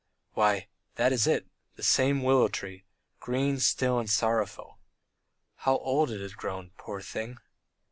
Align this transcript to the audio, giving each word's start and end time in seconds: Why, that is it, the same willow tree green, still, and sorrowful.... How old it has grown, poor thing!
Why, 0.33 0.67
that 0.95 1.13
is 1.13 1.27
it, 1.27 1.45
the 1.75 1.83
same 1.83 2.23
willow 2.23 2.47
tree 2.47 2.85
green, 3.19 3.59
still, 3.59 3.99
and 3.99 4.09
sorrowful.... 4.09 4.79
How 5.57 5.77
old 5.77 6.09
it 6.09 6.21
has 6.21 6.33
grown, 6.33 6.71
poor 6.75 7.01
thing! 7.01 7.37